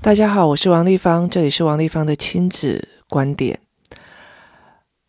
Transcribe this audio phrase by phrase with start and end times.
[0.00, 3.58] 大家好，我是王丽芳，这里是王丽芳的亲子观点。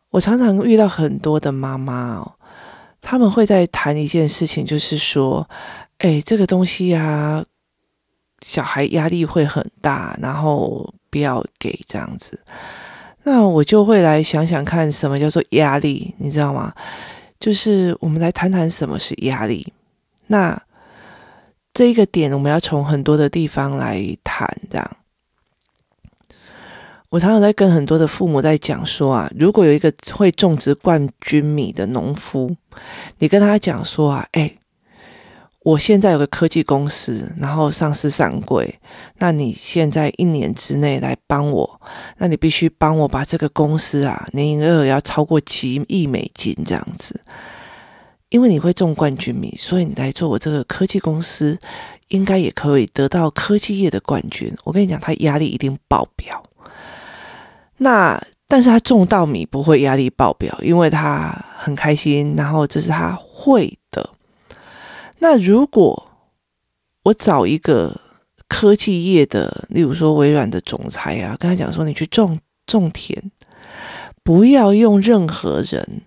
[0.09, 2.33] 我常常遇到很多的妈妈哦，
[2.99, 5.47] 他们会在谈一件事情，就是说，
[5.99, 7.45] 哎，这个东西呀，
[8.41, 12.43] 小孩压力会很大，然后不要给这样子。
[13.23, 16.73] 那我就会来想想看，什么叫做压力，你知道吗？
[17.39, 19.71] 就是我们来谈谈什么是压力。
[20.27, 20.61] 那
[21.73, 24.97] 这一个点，我们要从很多的地方来谈，这样。
[27.09, 32.55] 我常常在跟很多的父母在讲说啊，如果有一个会种植冠军米的农夫，
[33.17, 34.55] 你跟他讲说啊，哎，
[35.63, 38.79] 我现在有个科技公司，然后上市上柜，
[39.17, 41.81] 那你现在一年之内来帮我，
[42.17, 47.19] 那你必须帮我把这个公司啊，年营业额要超过几亿美金这样子。
[48.29, 51.57] 因为你会种冠军米，所以你来做我这个科技公司，
[52.09, 54.53] 应该也可以得到科技业的冠军。
[54.63, 56.43] 我跟你讲，他压力一定爆表。
[57.77, 64.09] 那但是他种稻米不会压力爆表，因为他很开心，然后这是他会的。
[65.19, 66.11] 那如果
[67.03, 67.99] 我找一个
[68.47, 73.31] 科技业的，例如说微软的总裁啊，跟他讲说，你去种种田。
[74.23, 76.01] 不要用任何人，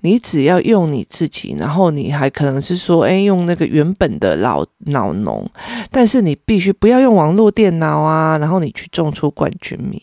[0.00, 5.48] 你只要用你自己，然后你还可能是说，哎，用那个原本的老老农，
[5.90, 10.02] 但是你必须不要用网络电脑啊，然后你去种出冠军米，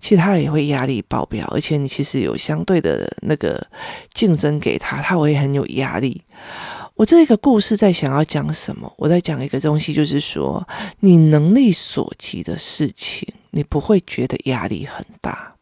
[0.00, 3.66] 其实他也会压力爆表，而且你其实有相对的那个
[4.12, 6.22] 竞争给他，他会很有压力。
[6.96, 8.92] 我这个故事在想要讲什么？
[8.98, 10.66] 我在讲一个东西，就是说
[11.00, 15.53] 你能力所及的事情，你不会觉得压力很大。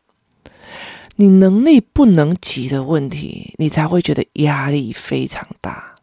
[1.17, 5.95] 你能力不能及的问题，你才会觉得压力非常大。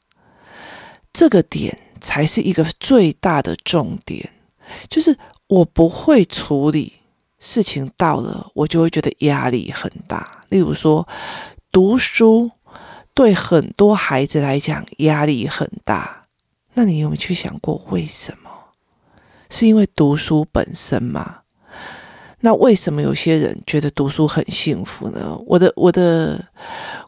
[1.11, 4.29] 这个点才是一个最大的重点，
[4.87, 6.93] 就是我不会处理
[7.39, 10.43] 事情，到了我就会觉得压力很大。
[10.49, 11.07] 例如说，
[11.71, 12.51] 读书
[13.13, 16.27] 对很多孩子来讲压力很大，
[16.75, 18.49] 那你有没有去想过为什么？
[19.49, 21.39] 是因为读书本身吗？
[22.41, 25.37] 那为什么有些人觉得读书很幸福呢？
[25.45, 26.43] 我的我的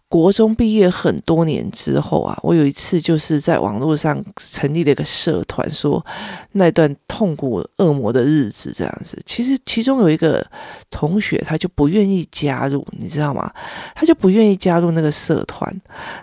[0.09, 6.05] 国中毕业很多年之后啊，我有一次就是在网络上成立了一个社团，说
[6.51, 9.17] 那段痛苦恶魔的日子这样子。
[9.25, 10.45] 其实其中有一个
[10.89, 13.49] 同学他就不愿意加入，你知道吗？
[13.95, 15.73] 他就不愿意加入那个社团。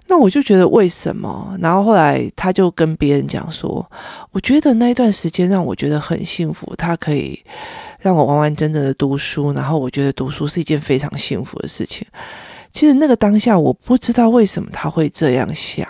[0.08, 1.56] 那我就觉得为什么？
[1.62, 3.90] 然后后来他就跟别人讲说，
[4.32, 7.42] 我觉得那一段时间让我觉得很幸福，他可以。
[7.98, 12.06] 让我完完整整的读书，然后我觉得读书是一件非常幸福的事情。
[12.72, 15.88] 其实那个当下，我不知道为什么他会这样想，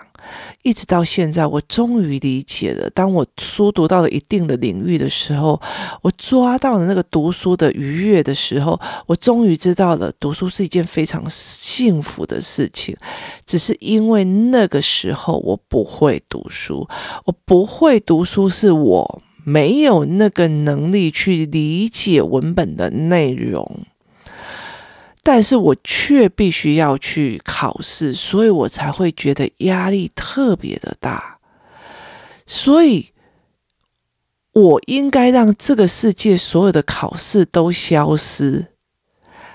[0.62, 2.88] 一直到现在，我终于理解了。
[2.90, 5.60] 当我书读到了一定的领域的时候，
[6.02, 12.96] 我抓到了那个读书的愉悦的时候，我终于知道了读书是一件非常幸福的事情。
[13.44, 16.88] 只是因为那个时候我不会读书，
[17.24, 19.22] 我不会读书是我。
[19.48, 23.86] 没有那个能力去理解文本的内容，
[25.22, 31.38] 但是我却必须要去考试，所以我才会觉得压力特别的大。
[32.46, 33.12] 所以，
[34.52, 38.66] 我应该让这个世界所有的考试都消失，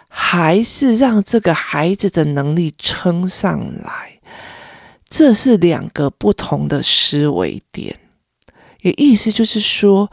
[0.08, 4.20] 还是让这个孩子的能力撑上来？
[5.08, 8.00] 这是两个不同的思维点。
[8.84, 10.12] 也意思就是说，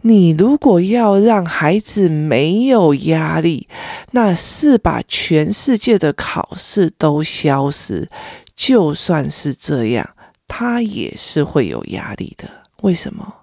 [0.00, 3.68] 你如果要让孩子没有压力，
[4.12, 8.08] 那是把全世界的考试都消失。
[8.54, 10.08] 就算是这样，
[10.46, 12.48] 他也是会有压力的。
[12.82, 13.34] 为什么？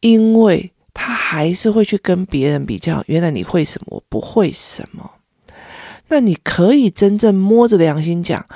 [0.00, 3.02] 因为他还是会去跟别人比较。
[3.06, 5.10] 原来你会什么，我不会什么。
[6.08, 8.46] 那你可以真正摸着良心讲。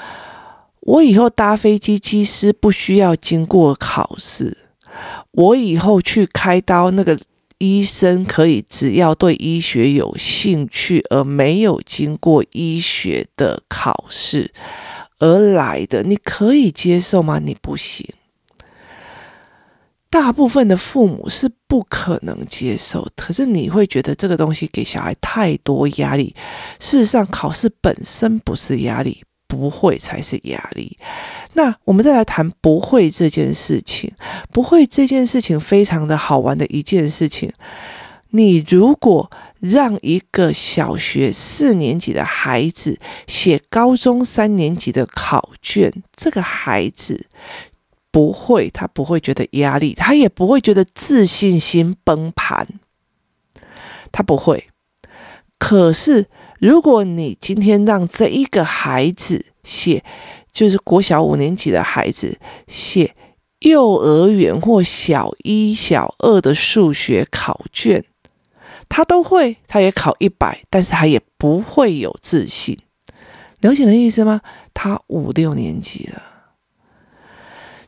[0.80, 4.56] 我以后搭飞机，机师不需要经过考试。
[5.32, 7.18] 我以后去开刀，那个
[7.58, 14.52] 医生可以只要对医学有兴趣，而没有经过医学的考试
[15.18, 17.38] 而来的，你可以接受吗？
[17.38, 18.08] 你不行。
[20.08, 26.34] 大部分的父母是不可能接受，可是你会觉得这个东西给小孩太多压力。
[26.80, 29.22] 事实上，考试本身不是压力。
[29.50, 30.96] 不会才是压力。
[31.54, 34.12] 那我们再来谈不会这件事情。
[34.52, 37.52] 不会这件事情非常的好玩的一件事情。
[38.30, 47.26] 你如果让一个小学四年级的孩子写高中三年级的考卷，这个孩子
[48.12, 52.66] 不会，他不会觉得压力，他也不会觉得自信心崩盘，
[54.12, 54.68] 他不会。
[55.58, 56.26] 可是，
[56.60, 60.04] 如果你今天让这一个孩子写，
[60.52, 63.14] 就是国小五年级的孩子写
[63.60, 68.04] 幼儿园或小一、小二的数学考卷，
[68.90, 72.78] 他都会，他也考一百，但是他也不会有自信。
[73.60, 74.42] 了解的意思吗？
[74.74, 76.22] 他五六年级了，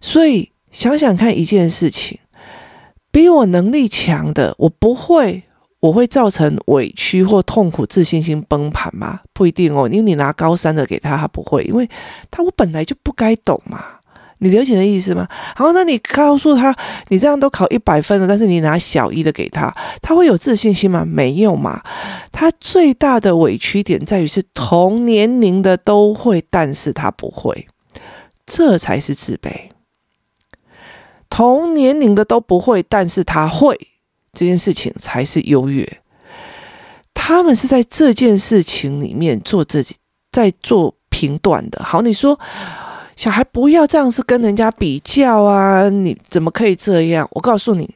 [0.00, 2.20] 所以想想看一件事情，
[3.10, 5.42] 比我能力强的，我不会，
[5.82, 9.20] 我会造成委屈或痛苦，自信心崩盘吗？
[9.32, 11.90] 不一定哦，因为你拿高三的给他，他不会，因为
[12.30, 13.84] 他我本来就不该懂嘛。
[14.38, 15.26] 你了解的意思吗？
[15.56, 16.72] 好，那你告诉他，
[17.08, 21.04] 你这样都考一百分了，但是你拿小一的给他，他会有自信心吗？
[21.04, 21.82] 没有嘛。
[22.30, 27.66] 他最大的委屈点在于是同年龄的都会，但是他不会，
[28.46, 29.70] 这才是自卑。
[31.28, 33.78] 同年龄的都不会，但是他会，
[34.32, 36.00] 这件事情才是优越。
[37.14, 39.96] 他们是在这件事情里面做自己，
[40.30, 41.82] 在做评断的。
[41.84, 42.38] 好，你说。
[43.14, 45.88] 小孩不要这样子跟人家比较啊！
[45.90, 47.28] 你怎么可以这样？
[47.32, 47.94] 我告诉你，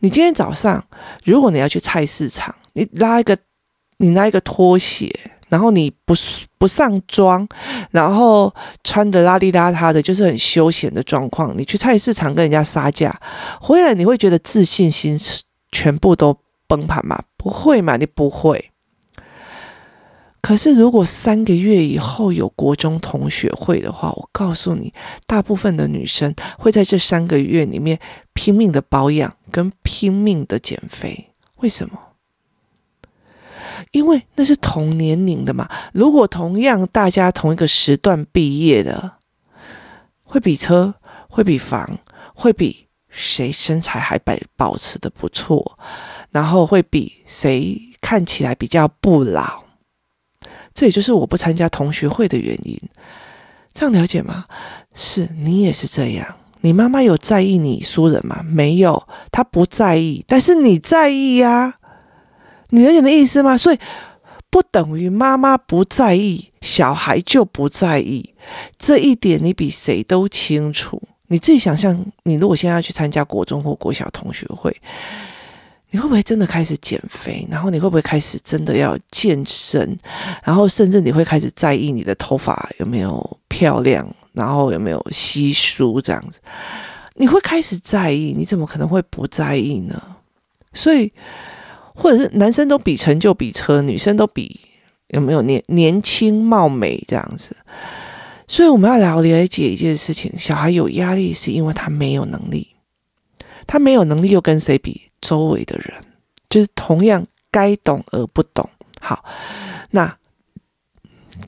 [0.00, 0.84] 你今天早上
[1.24, 3.38] 如果你要去菜市场，你拉一个，
[3.98, 5.08] 你拿一个拖鞋，
[5.50, 6.14] 然后你不
[6.58, 7.46] 不上妆，
[7.90, 13.20] 然后穿的邋里邋遢的，就是很休闲的状况，你去菜市场跟人家杀价，
[13.60, 15.18] 回来你会觉得自信心
[15.70, 17.22] 全部都崩盘吗？
[17.36, 18.70] 不会嘛，你不会。
[20.42, 24.94] 可是，如果三个月以后有国中同学会的话，我告诉你，
[25.26, 27.98] 大部分的女生会在这三个月里面
[28.32, 31.34] 拼命的保养跟拼命的减肥。
[31.56, 31.98] 为什么？
[33.92, 35.68] 因为那是同年龄的嘛。
[35.92, 39.12] 如果同样大家同一个时段毕业的，
[40.22, 40.94] 会比车，
[41.28, 41.98] 会比房，
[42.34, 45.78] 会比谁身材还保保持得不错，
[46.30, 49.64] 然后会比谁看起来比较不老。
[50.72, 52.78] 这也就是我不参加同学会的原因，
[53.72, 54.46] 这样了解吗？
[54.94, 56.36] 是你也是这样。
[56.60, 58.42] 你妈妈有在意你输人吗？
[58.44, 61.79] 没有，她不在意，但是你在意呀。
[62.70, 63.56] 你了解的意思吗？
[63.56, 63.78] 所以
[64.48, 68.34] 不等于妈妈不在意，小孩就不在意。
[68.78, 71.00] 这一点你比谁都清楚。
[71.28, 74.74] 你自己想象，你如果现在要去参加国中或国小同学会。
[75.92, 77.44] 你会不会真的开始减肥？
[77.50, 79.98] 然后你会不会开始真的要健身？
[80.44, 86.38] 然后甚至你会开始在意你的头发有没有漂亮，然后有没有稀疏这样子？
[87.16, 88.32] 你会开始在意？
[88.36, 90.00] 你怎么可能会不在意呢？
[90.74, 91.12] 所以，
[92.00, 94.58] 或者是男生都比成就比车，女生都比
[95.08, 97.54] 有没有年年轻貌美这样子？
[98.48, 102.74] 所以我们要了解一件事情：小孩有压力是因为他没有能力，
[103.66, 105.10] 他没有能力又跟谁比？
[105.20, 105.94] 周围的人
[106.48, 108.68] 就是同样该懂而不懂。
[108.98, 109.22] 好，
[109.90, 110.16] 那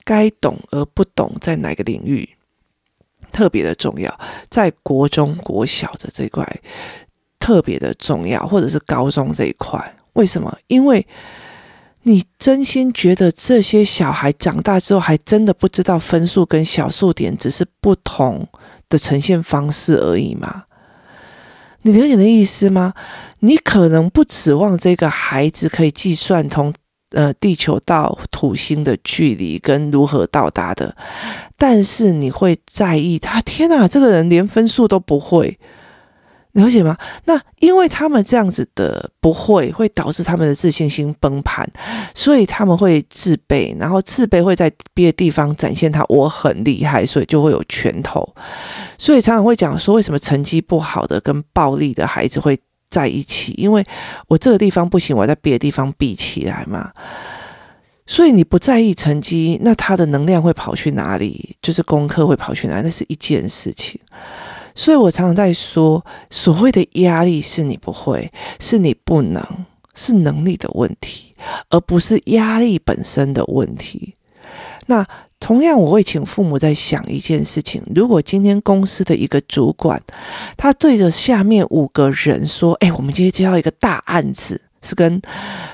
[0.05, 2.29] 该懂而不懂在哪个领域
[3.33, 4.21] 特别的重要？
[4.51, 6.47] 在国中国小的这一块
[7.39, 9.97] 特别的重要，或者是高中这一块？
[10.15, 10.59] 为什么？
[10.67, 11.07] 因为
[12.03, 18.49] 你真心觉得这些小孩长大之后还真的不知道分数跟小数点只是不同
[18.89, 20.65] 的呈现方式而已吗？
[21.83, 22.95] 你了解的意思吗？
[23.41, 26.73] 你可能不指望这个孩子可以计算从
[27.11, 30.97] 呃地球到土星的距离跟如何到达的，
[31.57, 33.41] 但是你会在意他。
[33.41, 35.59] 天哪，这个人连分数都不会。
[36.53, 36.97] 了解吗？
[37.25, 41.67] 那因为他们这样子的不会，会导致他们的自信心崩盘，
[42.15, 48.35] 所以他们会自卑，然后自卑会在别的地方展现他我很厉害，所以就会有拳头，
[48.99, 52.59] 所以常常会讲说，为什么成绩不好的跟暴力的孩子会
[52.91, 53.53] 在一起？
[53.57, 53.83] 因为
[54.29, 56.93] 我这个地方不行，我在别的地方比起来嘛。
[58.05, 61.57] 所以你不在意成绩，那他的能量会跑去哪里？
[61.63, 62.83] 就是功课会跑去哪里？
[62.83, 63.99] 那是一件事情。
[64.75, 69.45] 所以我常常在说，所谓的压力是你不会，是你不能，
[69.95, 71.35] 是能力的问题，
[71.71, 74.15] 而不是压力本身的问题。
[74.87, 75.07] 那
[75.39, 80.01] 同样，我会请父母在想一件事情：如果今天公司的一个主管，
[80.57, 85.21] 他对着下面五个人说：“哎，我们今天接到一个大案子，是跟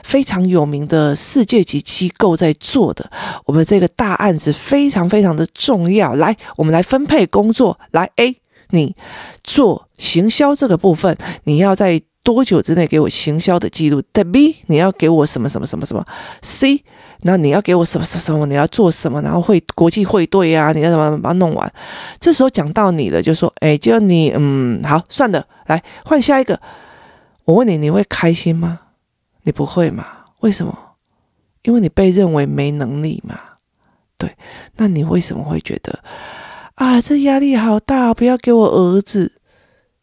[0.02, 3.10] 非常有名的世界级机构在做的，
[3.44, 8.36] 我们这个大案子非常非常的重要，来，我们来分配工作，来 A。”
[8.70, 8.94] 你
[9.42, 14.02] 做行销这个部分，你要在多久之内给我行销的记录？
[14.12, 16.04] 的 B，你要给我什么什么什么什么
[16.42, 16.84] ？C，
[17.22, 18.46] 那你要给我什么什么什么？
[18.46, 19.22] 你要做什么？
[19.22, 21.72] 然后会国际汇兑啊，你要怎么把它弄完？
[22.20, 26.60] 这时候讲到你了，就说，哎，就你，嗯，好，算了，来换下一个。
[27.44, 28.80] 我问你，你会开心吗？
[29.44, 30.06] 你不会吗？
[30.40, 30.76] 为什么？
[31.62, 33.40] 因为你被认为没能力嘛。
[34.18, 34.36] 对，
[34.76, 35.98] 那你为什么会觉得
[36.78, 39.40] 啊，这压力好大，不要给我儿子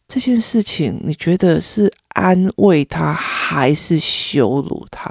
[0.06, 1.00] 这件事情？
[1.02, 5.10] 你觉得是安慰他，还是羞辱他？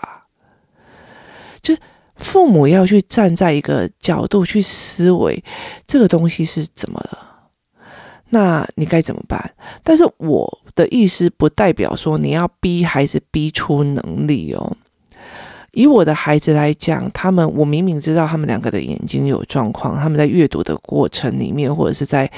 [1.64, 1.76] 就
[2.18, 5.44] 父母要去站在一个角度去思维，
[5.88, 7.50] 这个东西是怎么了？
[8.30, 9.56] 那你该怎么办？
[9.84, 14.78] 但是我的意思不代表说你要逼孩子逼出能力哦。
[15.76, 22.32] 以我的孩子来讲，他们我明明知道他们两个的眼睛有状况，他们在阅读的过程里面，或者是在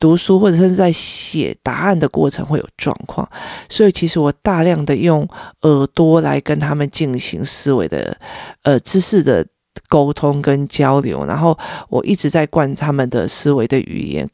[0.00, 3.28] 读书，或者是在写答案的过程会有状况，
[3.68, 5.28] 所以其实我大量的用
[5.62, 8.18] 耳朵来跟他们进行思维的
[8.62, 9.46] 呃知识的
[9.90, 11.56] 沟通跟交流，然后
[11.90, 14.26] 我一直在灌他们的思维的语言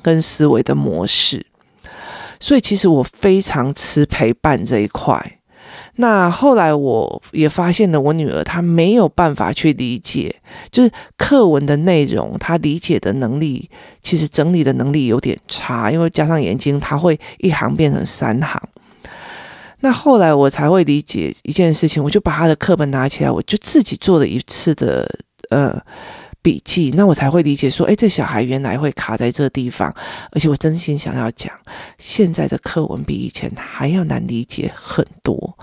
[0.00, 1.44] 跟思维的模式，
[2.40, 5.36] 所以其实我非常吃陪伴这一块。
[5.96, 10.34] 那后来我也发现了，我女儿她没有办法去理解，
[10.70, 13.68] 就是课文的内容，她理解的能力
[14.02, 18.60] 其实整理的能力有点差，因为加上眼睛，她会一行变成三行。
[19.80, 25.08] 那后来我才会理解一件事情，我就把她的课本拿起来，我就自己做了一次的
[25.50, 25.80] 呃。
[26.42, 29.94] 笔记，那我才会理解说，哎，这小孩原来会卡在这地方，
[30.32, 31.52] 而且我真心想要讲，
[31.98, 35.58] 现在的课文比以前还要难理解很多，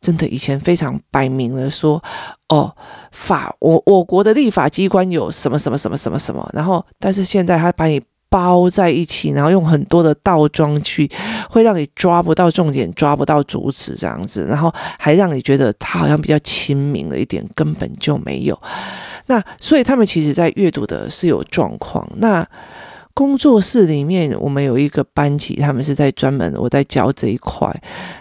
[0.00, 2.02] 真的，以前非常摆明了说，
[2.48, 2.74] 哦，
[3.12, 8.00] 法我我国的立法机关有什么什么什么什么什么，然后，但是现在他把你
[8.34, 11.08] 包在一起，然后用很多的倒装去，
[11.48, 18.60] 会让你抓不到重点，抓不到主旨这样子，然后还让你觉得他好像比较亲民了一点，根本就没有。
[19.26, 22.04] 那所以他们其实在阅读的是有状况。
[22.16, 22.44] 那
[23.14, 27.72] 工作室里面我们有一个班级，他们是在专门我在教这一块。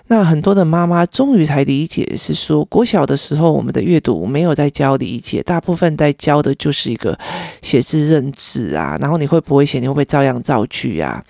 [0.08, 7.18] 那很多的妈妈终于才理解，是说国小的时候我们的阅读没有在教理解，大部分在教的就是一个
[7.64, 11.24] 写字认字啊，然后你会不会写，你会不会照样造句啊？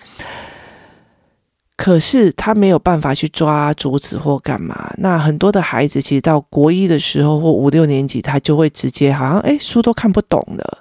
[1.76, 4.92] 可是他没有办法去抓主旨或干嘛。
[4.98, 10.78] 那很多的孩子其实到国一的时候或五六年级，他就会直接好像诶，书都看不懂了。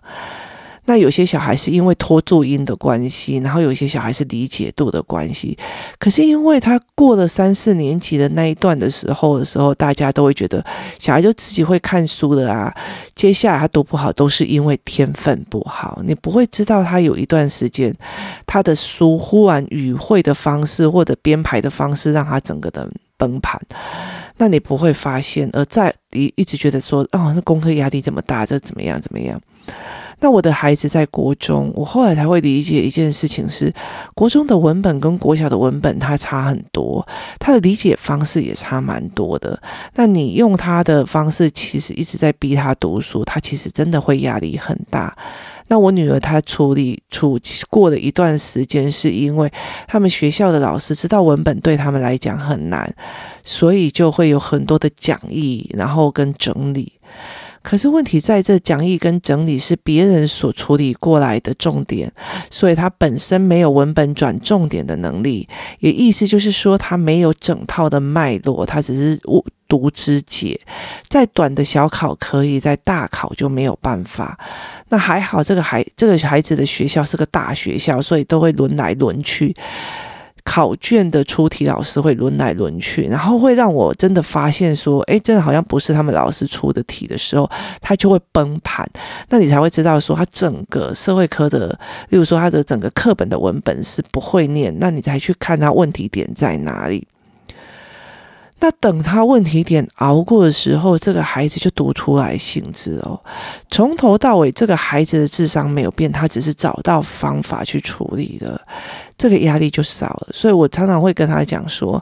[0.85, 5.57] 那有些小孩是因为拖注音的关系，然后有些小孩是理解度的关系。
[5.97, 10.63] 可是因为他过了三四年级的那一段的时候的时候，大家都会觉得
[10.99, 12.73] 小孩就自己会看书了啊。
[13.15, 17.95] 接下来他读不好都是因为天分不好，你不会知道他有一段时间
[18.45, 23.57] 他的书忽然语汇的方式或者编排的方式让他整个的崩盘，
[24.37, 29.39] 那你不会发现，而在你一直觉得说哦，那功课压力这么大，这怎么样怎么样？
[30.20, 33.74] 那我的孩子在国中，我后来才会理解一件事情是，
[34.13, 37.05] 国中的文本跟国小的文本它差很多，
[37.39, 39.62] 他的理解方式也差蛮多的。
[39.96, 45.13] 那你用他的方式，其实一直在逼他读书，他其实真的会压力很大。
[45.67, 47.39] 那我女儿她处理处
[47.70, 49.51] 过了一段时间，是因为
[49.88, 52.93] 他们学校的老师知道文本对他们来讲很难，
[53.43, 56.93] 所以就会有很多的讲义，然后跟整理。
[57.63, 62.12] 可是问题在这讲义跟整理是别人所处理过来的重点，
[62.51, 65.48] 所以他本身没有文本转重点的能力，
[65.79, 69.20] 也意思就是说他没有整套的脉络，他只是
[69.67, 70.60] 读之解，
[71.08, 74.38] 在短的小考可以，在大考就没有办法。
[74.89, 79.55] 那还好，这个孩这个孩子的学校是个大学校，所以都会轮来轮去。
[80.43, 87.50] 考卷的出题老师会轮来轮去，然后会让我真的发现说，诶，真的好像不是他们老师出的题的时候，
[87.81, 88.88] 他就会崩盘。
[89.29, 91.67] 那你才会知道说，他整个社会科的，
[92.09, 97.07] 例如说他的整个课本的文本是不会念，那你才去看他问题点在哪里。
[98.63, 103.20] 那等他问题点熬过的时候，这个孩子就读出来性质哦。
[103.70, 108.65] 从头到尾，这个孩子的智商没有变，他只是找到方法去处理的，
[109.17, 110.29] 这个压力就少了。
[110.32, 112.01] 所以我常常会跟他讲说，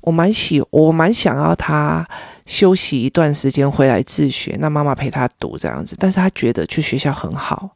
[0.00, 2.04] 我蛮喜，我蛮想要他
[2.46, 5.94] 休息一段时间回来自学，那妈妈陪他读这样子。
[6.00, 7.70] 但是他觉得去学校很好。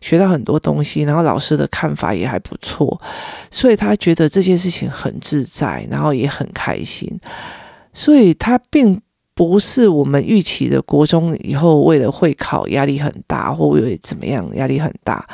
[0.00, 3.00] 学到很多东西，然后老师的看法也还不错，
[3.50, 7.18] 所以他觉得这件事情很自在，然后也很开心。
[7.92, 9.00] 所以他并
[9.34, 15.26] 不是我们预期的国中以后为了会考压力很大，或为怎么样压力很大。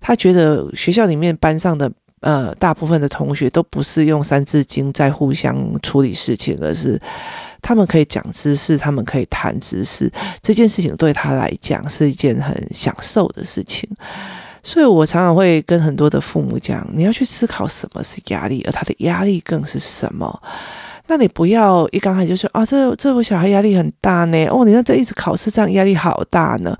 [0.00, 1.90] 他觉得学校里面班上的
[2.20, 7.00] 呃大部分的同学都不是用三字经在互相处理事情，而是
[7.62, 10.10] 他们可以讲知识，他们可以谈知识，
[10.42, 13.88] 这件事情对他来讲是一件很享受的事情。
[14.62, 20.42] 所以我常常会跟很多的父母讲，你要去思考什么是压力，而他的压力更是什么。
[21.06, 24.46] 那你不要一刚开始就说啊，这这我小孩压力很大呢。
[24.48, 26.76] 哦，你看这一直考试这样压力好大呢。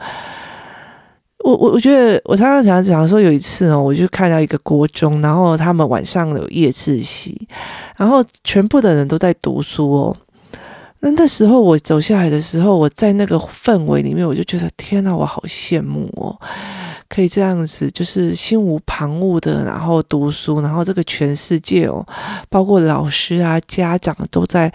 [1.42, 7.48] 我我我觉得我常常常讲说，有一次哦，我就看到一个国中，然后他们晚上有夜自习，
[7.96, 10.16] 然后全部的人都在读书哦。
[11.00, 16.38] 那那时候我走下来的时候，我在那个氛围里面，我就觉得天哪，我好羡慕哦。
[17.10, 22.06] 可以这样子，就是心无旁骛的，然后读书，然后这个全世界哦，
[22.48, 24.72] 包括老师啊、家长都在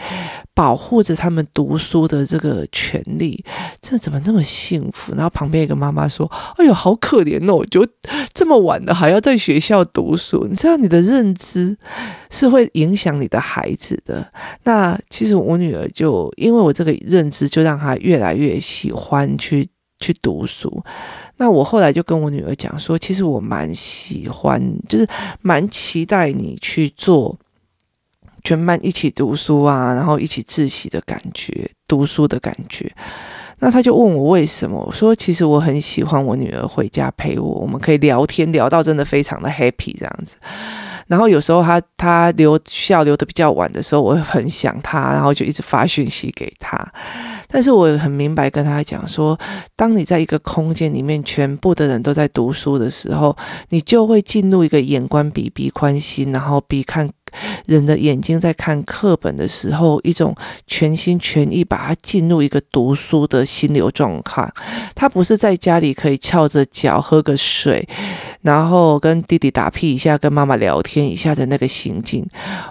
[0.54, 3.42] 保护着他们读书的这个权利，
[3.82, 5.14] 这怎么那么幸福？
[5.16, 7.88] 然后旁边一个妈妈说：“哎呦，好可怜哦，就
[8.34, 11.78] 这么晚了还要在学校读书。”你知道你的认知
[12.30, 14.30] 是会影响你的孩子的。
[14.66, 19.70] 那其实我女儿就因为我这个认知，就让她越来越喜欢去。
[20.00, 20.84] 去读书，
[21.38, 25.08] 那我后来就跟我女儿讲说，其实我蛮喜欢，就是
[25.42, 27.38] 蛮期待你去做
[28.44, 32.92] 全班一起读书啊，然后一起自习的感觉，读书的感觉。
[33.60, 34.78] 那他就问我为什么？
[34.86, 40.36] 我说其实我很喜欢我女儿回家陪我，我们可以聊天聊到真的非常的 happy 这样子。
[41.08, 46.78] 然后有时候他他留校留的比较晚的时候，我会很想他，然后就一直发讯息给他。
[47.48, 49.40] 但是我很明白跟他讲说，
[49.76, 53.36] 当你在一个空间里面，全部的人都在读书的时候，
[53.70, 57.10] 你就会进入一个眼观鼻，鼻宽心，然后鼻看。
[57.66, 60.36] 人的眼睛在看课本的时候，一种
[60.68, 64.52] 全心全意把它进入一个读书的心流状态。
[64.94, 67.88] 他不是在家里可以翘着脚喝个水，
[68.42, 72.26] 然后跟弟弟打屁一下，跟妈妈聊天一下的那个心境。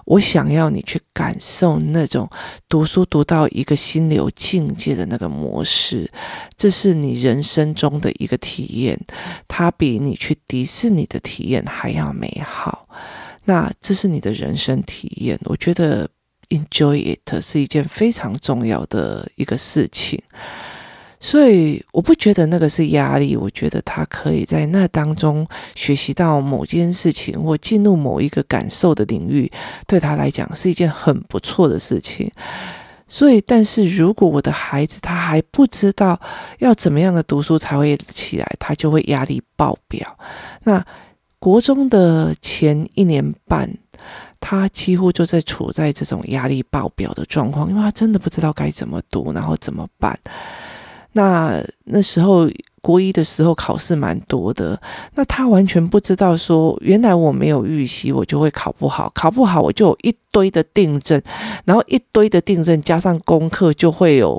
[0.07, 2.29] 我想要你去感受那种
[2.69, 6.11] 读书读到一个心流境界的那个模式，
[6.57, 8.99] 这是你人生中的一个体验，
[9.47, 12.89] 它比你去迪士尼的体验还要美好。
[13.47, 16.09] 那这是你的人生体验，我觉得
[16.49, 20.23] enjoy it 是一件非常重要的一个事情，
[21.21, 29.51] 所以我不觉得那个是压力，我觉得他可以在那当中学习到某件事情或进入某一个感受的领域，
[29.87, 32.31] 对他来讲是一件很不错的事情。
[33.07, 36.19] 所以，但是如果我的孩子他还不知道
[36.61, 40.19] 要怎么样的读书才会起来，他就会压力爆表。
[40.63, 40.83] 那。
[41.45, 43.71] 国中的前一年半，
[44.41, 50.19] 他几乎就在处在这种压力爆表的状况，因为他真的不知道该怎么读，然后怎么办。
[51.13, 52.49] 那那时候。
[52.85, 54.79] 国一的时候考试蛮多的，
[55.15, 61.23] 那他完全不知道说，原来我没有预习，我就会考不好，考不好我就一堆的订正，
[61.65, 64.31] 然后一堆的订正加上功课就会有，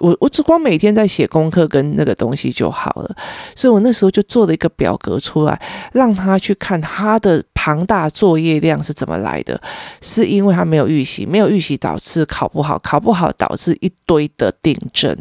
[0.00, 3.16] 我我只光每天在写功课跟那个东西就好了，
[3.56, 5.58] 所以我那时候就做了一个表格出来，
[5.94, 9.58] 让他去看他的庞大作业量是怎么来的，
[10.02, 15.16] 是因为他没有预习，没有预习导致考不好，考不好导致一堆的订正。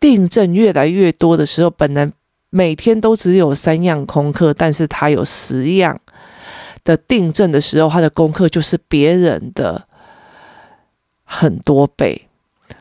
[0.00, 2.10] 订正越来越多的时候，本来
[2.50, 5.98] 每天都只有三样功课，但是他有十样
[6.84, 9.88] 的订正的时候，他的功课就是别人的
[11.24, 12.28] 很多倍。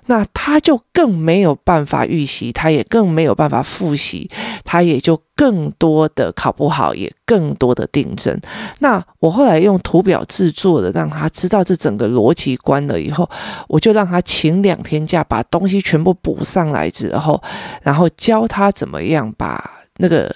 [0.07, 4.29] 那他就更没有办法预习，他也更没有办法复习，
[4.65, 8.37] 他也就更多的考不好，也更多的订正。
[8.79, 13.29] 那我后来用图表制作的，让他知道这整个逻辑关了以后，
[13.69, 17.41] 我就让他请两天假，把东西全部补上来之后，
[17.81, 20.35] 然后教他怎么样把那个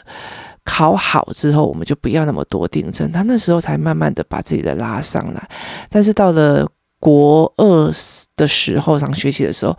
[0.67, 3.09] 考好之后，我们就不要那么多订正。
[3.11, 5.49] 他那时候才慢慢的把自己的拉上来，
[5.89, 6.67] 但是到了。
[6.99, 7.93] 国二
[8.35, 9.77] 的时候，上学期的时候，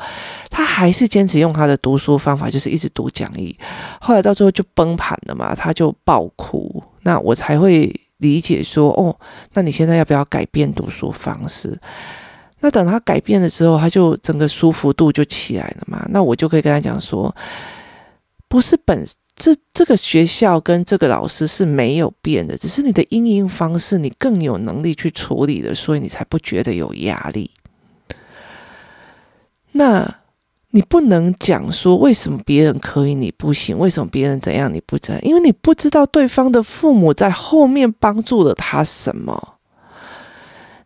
[0.51, 3.59] 他还是坚持用他的读书方法，就是一直读讲义。
[4.01, 6.81] 后来到最后就崩盘了嘛，他就爆哭。
[7.03, 9.19] 那我才会理解说，哦，
[9.55, 11.77] 那你现在要不要改变读书方式？
[12.61, 16.07] 那等他改变了之后，他就整个舒服度就起来了嘛。
[16.11, 17.35] 那我就可以跟他讲说，
[18.49, 19.05] 不是本。
[19.39, 27.53] 这这个学校跟这个老师是没有变的，只是你的因应方式，你更有能力去处理的，所以你才不觉得有压力。
[29.73, 30.23] 那
[30.73, 39.59] 你不能讲说为什么别人可以你不行，为什么别人怎样你不怎样，因为你不知道对方的父母在后面帮助了他什么。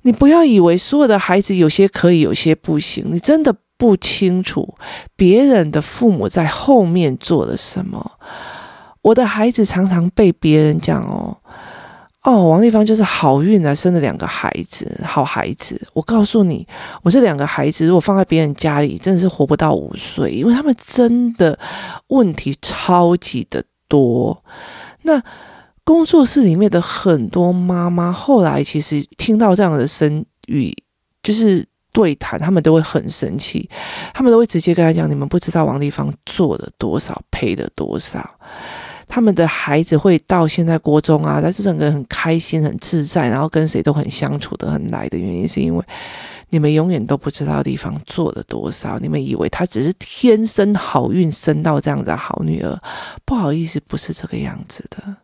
[0.03, 3.57] 你不要以为所有的孩子有些可以，有些不行，你真的。
[3.83, 4.77] 不清楚
[5.16, 8.12] 别人的父母在后面做了什么。
[9.01, 11.37] 我的孩子常常被别人讲哦，
[12.23, 15.85] 哦，王丽芳就是好运啊，生了两个孩子，好孩子。
[15.95, 16.64] 我告诉你，
[17.03, 21.59] 我这两个孩子如果放在别人家里，真的是活不到五岁，因为他们真的
[22.07, 24.45] 问题超级的多。
[25.03, 25.21] 那
[25.83, 30.73] 工作室里面的很多妈妈，后来其实听到这样的声语，
[31.21, 33.68] 就是对谈，他们都会很生气，
[34.14, 38.28] 他们都会直接跟他讲：“你们不知道王丽芳做了多少，赔了多少。”
[39.07, 45.85] 他们的孩子会到现在国中啊，但是整个人很开心、很自在，然后跟谁都很相处得很来的原因，是因为
[46.48, 48.98] 你们永远都不知道地方做了多少。
[48.98, 52.81] 你们以为她只是天生好运生到这样的好女儿，
[53.26, 55.16] 不好意思，不是这个样子的。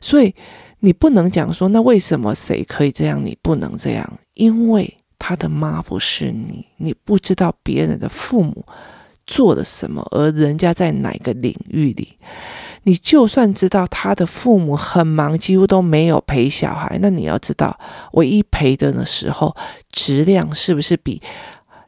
[0.00, 0.34] 所以
[0.80, 4.18] 你不能讲说，那为什么谁可以这样，你不能这样？
[4.34, 8.62] 因为他的妈不是你，你不知道别人的父母
[9.26, 12.18] 做了什么，而人家在哪个领域里。
[12.82, 17.80] 你就算知道他的父母很忙，几乎都没有陪小孩，那你要知道，
[18.12, 19.56] 唯一陪的的时候，
[19.90, 21.22] 质量是不是比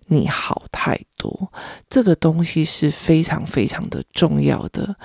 [0.06, 1.52] 你好太多？
[1.90, 4.96] 这个东西是非常非常的重要的，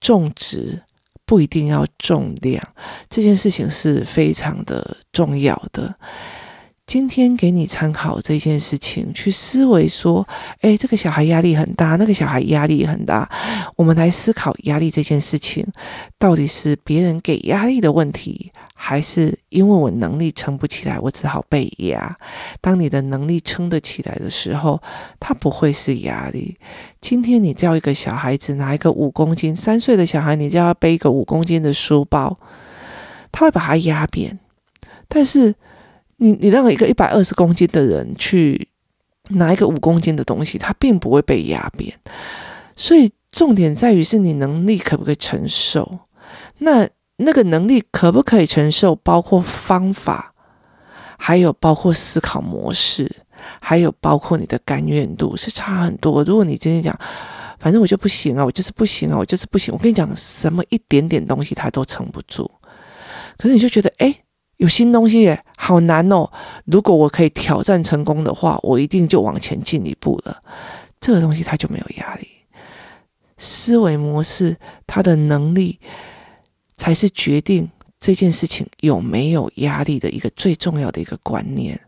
[0.00, 0.82] 重质
[1.24, 2.60] 不一定要重量，
[3.08, 5.94] 这件事情是非常的重要的。
[6.86, 10.24] 今天给你参考这件事情，去思维说，
[10.60, 13.28] 诶，这个小孩压力很大，那个小孩压力很大。
[13.74, 15.66] 我们来思考压力这件事情，
[16.16, 22.16] 到底是别人给压力的问题，还是因为我能力撑不起来，我只好被压？
[22.60, 24.80] 当你的能力撑得起来的时候，
[25.18, 26.56] 它不会是压力。
[27.00, 32.38] 今天你叫一个小孩子拿一个五公斤，三岁的小孩，你叫他背一个五公斤的书包，
[33.32, 34.38] 他会把它压扁，
[35.08, 35.56] 但是。
[36.18, 38.68] 你你让一个一百二十公斤的人去
[39.30, 41.92] 拿一个五公斤的东西，他并不会被压扁。
[42.74, 46.00] 所以重点在于是你能力可不可以承受？
[46.58, 48.94] 那那个能力可不可以承受？
[48.96, 50.32] 包括方法，
[51.18, 53.10] 还有包括思考模式，
[53.60, 56.24] 还有包括你的甘愿度是差很多。
[56.24, 56.98] 如果你今天讲，
[57.58, 59.74] 反正我就不行啊，我就是不行啊，我就是不行。
[59.74, 62.50] 我跟你讲，什么一点点东西他都撑不住。
[63.36, 64.22] 可是你就觉得，哎。
[64.58, 66.30] 有新东西耶，好难哦！
[66.64, 70.42] 如果我可以挑战成功的话，我一定就往前进一步了。
[70.98, 72.26] 这个东西它就没有压力，
[73.36, 75.78] 思维模式它的能力
[76.76, 81.78] 才是决定这件事情有没有压力的一个最重要的一个观念。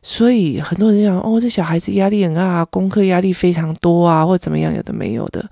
[0.00, 5.46] 所以很多人讲哦，这小孩子压力很大，功课压力非常多啊，或怎么样，有的没有的。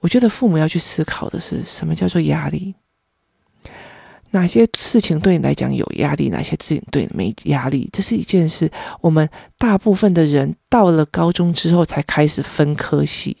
[0.00, 2.74] 我觉得父母要去思考的是什么叫做压力。
[4.38, 6.28] 哪些事情对你来讲有压力？
[6.28, 7.88] 哪些事情对你没压力？
[7.92, 8.70] 这是一件事。
[9.00, 13.36] 我们大部分的人到了高中之后才开始分科系。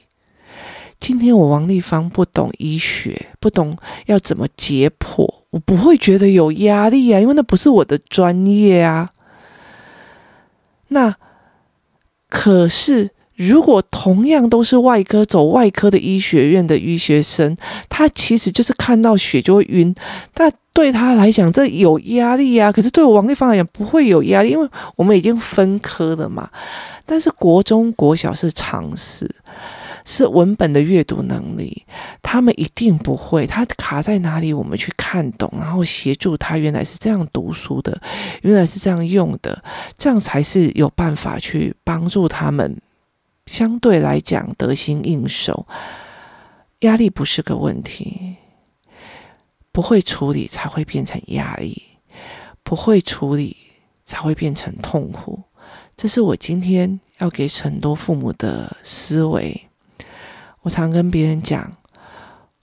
[0.98, 9.12] 今天我王丽芳不懂医学，不懂要怎么解剖，我不会觉得有压力啊，因为那不是我的专业啊。
[10.88, 11.14] 那
[12.28, 17.56] 可是，如果同样都是外科走外科的医学院的医学生，
[17.88, 19.94] 他其实就是看到血就会晕，
[20.34, 20.52] 但。
[20.78, 22.70] 对他来讲，这有压力啊。
[22.70, 26.48] 可是对我王丽芳来讲，不会有压力，因为我们已经分科了嘛。
[27.04, 29.28] 但是国中、国小是常识，
[30.04, 31.84] 是文本的阅读能力，
[32.22, 33.44] 他们一定不会。
[33.44, 36.56] 他卡在哪里，我们去看懂，然后协助他。
[36.56, 38.00] 原来是这样读书的，
[38.42, 39.60] 原来是这样用的，
[39.98, 42.80] 这样才是有办法去帮助他们。
[43.46, 45.66] 相对来讲，得心应手，
[46.82, 48.36] 压力不是个问题。
[49.78, 51.80] 不会处理才会变成压力，
[52.64, 53.56] 不会处理
[54.04, 55.40] 才会变成痛苦。
[55.96, 59.68] 这是我今天要给很多父母的思维。
[60.62, 61.76] 我常跟别人讲，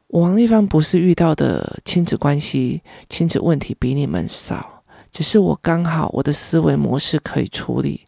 [0.07, 8.05] 王丽芳不是遇到的亲子关系、亲子问题比你们少，只是我刚好我的思维模式可以处理，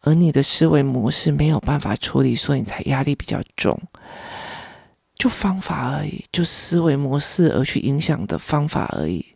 [0.00, 3.78] 而你的思维模式没有办法处理，所以你才压力比较重。
[5.26, 9.26] 就方法而已，就思维模式而去影响的方法而已。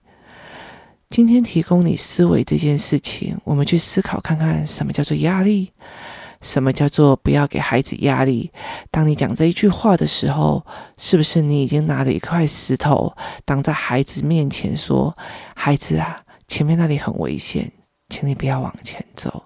[1.09, 5.73] 今天提供你思维这件事情，我们去思考看看，什么叫做压力？
[6.43, 8.53] 什么叫做不要给孩子压力？
[8.93, 10.65] 当你讲这一句话的时候，
[10.97, 13.13] 是不是你已经拿了一块石头
[13.45, 15.19] 挡在孩子面前，说
[15.57, 17.69] ：“孩子啊，前面那里很危险，
[18.09, 19.43] 请你不要往前走。”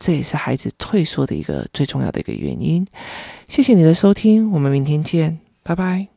[0.00, 2.86] 这也是孩子退缩的一个最重要的一个原因。
[3.46, 5.43] 谢谢你的收听，我们明天见。
[5.64, 6.08] 拜拜。